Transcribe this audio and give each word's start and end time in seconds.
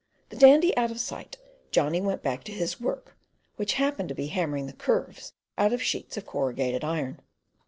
The 0.29 0.35
Dandy 0.35 0.75
out 0.75 0.89
of 0.89 0.99
sight, 0.99 1.37
Johnny 1.69 2.01
went 2.01 2.23
back 2.23 2.43
to 2.45 2.51
his 2.51 2.81
work, 2.81 3.15
which 3.57 3.73
happened 3.73 4.09
to 4.09 4.15
be 4.15 4.25
hammering 4.29 4.65
the 4.65 4.73
curves 4.73 5.33
out 5.59 5.73
of 5.73 5.83
sheets 5.83 6.17
of 6.17 6.25
corrugated 6.25 6.83
iron. 6.83 7.19